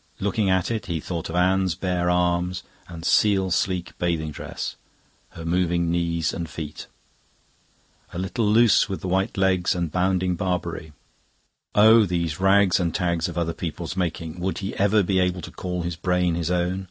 Looking 0.19 0.49
at 0.49 0.71
it, 0.71 0.87
he 0.87 0.99
thought 0.99 1.29
of 1.29 1.35
Anne's 1.35 1.75
bare 1.75 2.09
arms 2.09 2.63
and 2.87 3.05
seal 3.05 3.51
sleek 3.51 3.95
bathing 3.99 4.31
dress, 4.31 4.75
her 5.33 5.45
moving 5.45 5.91
knees 5.91 6.33
and 6.33 6.49
feet. 6.49 6.87
"And 8.11 8.23
little 8.23 8.47
Luce 8.47 8.89
with 8.89 9.01
the 9.01 9.07
white 9.07 9.37
legs, 9.37 9.75
And 9.75 9.91
bouncing 9.91 10.33
Barbary..." 10.35 10.93
Oh, 11.75 12.05
these 12.07 12.39
rags 12.39 12.79
and 12.79 12.95
tags 12.95 13.29
of 13.29 13.37
other 13.37 13.53
people's 13.53 13.95
making! 13.95 14.39
Would 14.39 14.57
he 14.57 14.73
ever 14.77 15.03
be 15.03 15.19
able 15.19 15.41
to 15.41 15.51
call 15.51 15.83
his 15.83 15.97
brain 15.97 16.33
his 16.33 16.49
own? 16.49 16.79